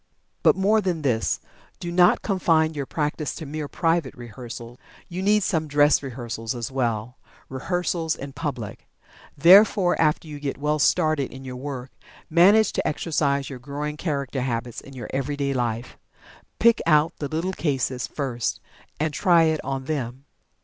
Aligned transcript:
But, 0.41 0.55
more 0.55 0.81
than 0.81 1.03
this. 1.03 1.39
Do 1.79 1.91
not 1.91 2.23
confine 2.23 2.73
your 2.73 2.87
practice 2.87 3.35
to 3.35 3.45
mere 3.45 3.67
private 3.67 4.15
rehearsal. 4.15 4.79
You 5.07 5.21
need 5.21 5.43
some 5.43 5.67
"dress 5.67 6.01
rehearsals" 6.01 6.55
as 6.55 6.71
well 6.71 7.19
rehearsals 7.49 8.15
in 8.15 8.33
public. 8.33 8.87
Therefore, 9.37 10.01
after 10.01 10.27
you 10.27 10.39
get 10.39 10.57
well 10.57 10.79
started 10.79 11.31
in 11.31 11.45
your 11.45 11.55
work, 11.55 11.91
manage 12.31 12.73
to 12.73 12.87
exercise 12.87 13.47
your 13.47 13.59
growing 13.59 13.95
character 13.95 14.41
habits 14.41 14.81
in 14.81 14.93
your 14.93 15.07
everyday 15.13 15.53
life. 15.53 15.99
Pick 16.57 16.81
out 16.87 17.13
the 17.19 17.27
little 17.27 17.53
cases 17.53 18.07
first 18.07 18.59
and 18.99 19.13
"try 19.13 19.43
it 19.43 19.63
on 19.63 19.85
them." 19.85 20.25